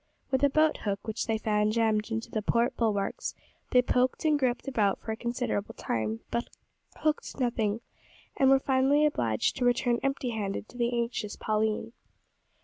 With 0.31 0.43
a 0.43 0.49
boat 0.49 0.77
hook 0.77 1.05
which 1.05 1.27
they 1.27 1.37
found 1.37 1.73
jammed 1.73 2.09
in 2.09 2.21
the 2.31 2.41
port 2.41 2.75
bulwarks, 2.75 3.35
they 3.69 3.83
poked 3.83 4.25
and 4.25 4.39
groped 4.39 4.67
about 4.67 4.99
for 4.99 5.11
a 5.11 5.15
considerable 5.15 5.75
time, 5.75 6.21
but 6.31 6.47
hooked 7.01 7.39
nothing, 7.39 7.81
and 8.35 8.49
were 8.49 8.57
finally 8.57 9.05
obliged 9.05 9.57
to 9.57 9.63
return 9.65 9.99
empty 10.01 10.31
handed 10.31 10.67
to 10.69 10.77
the 10.79 10.91
anxious 10.91 11.35
Pauline. 11.35 11.93